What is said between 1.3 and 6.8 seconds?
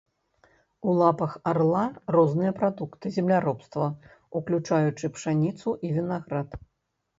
арла розныя прадукты земляробства, уключаючы пшаніцу і вінаград.